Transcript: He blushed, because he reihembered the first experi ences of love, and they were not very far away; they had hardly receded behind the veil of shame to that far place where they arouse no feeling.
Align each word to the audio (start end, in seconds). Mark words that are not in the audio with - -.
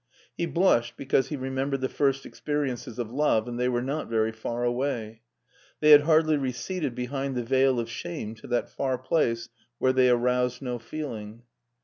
He 0.35 0.47
blushed, 0.47 0.97
because 0.97 1.27
he 1.27 1.37
reihembered 1.37 1.81
the 1.81 1.87
first 1.87 2.23
experi 2.23 2.71
ences 2.71 2.97
of 2.97 3.11
love, 3.11 3.47
and 3.47 3.59
they 3.59 3.69
were 3.69 3.83
not 3.83 4.09
very 4.09 4.31
far 4.31 4.63
away; 4.63 5.21
they 5.79 5.91
had 5.91 6.01
hardly 6.01 6.37
receded 6.37 6.95
behind 6.95 7.35
the 7.35 7.43
veil 7.43 7.79
of 7.79 7.87
shame 7.87 8.33
to 8.37 8.47
that 8.47 8.67
far 8.71 8.97
place 8.97 9.49
where 9.77 9.93
they 9.93 10.09
arouse 10.09 10.59
no 10.59 10.79
feeling. 10.79 11.43